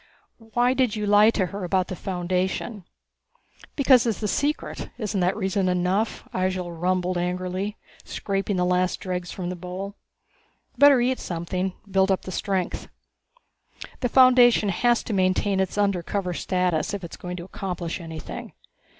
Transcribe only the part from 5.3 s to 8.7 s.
reason enough?" Ihjel rumbled angrily, scraping the